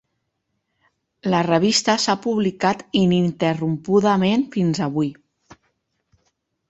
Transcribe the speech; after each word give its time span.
La 1.33 1.41
revista 1.47 1.95
s'ha 2.07 2.15
publicat 2.25 2.81
ininterrompudament 3.03 4.47
fins 4.57 4.85
avui. 4.87 5.13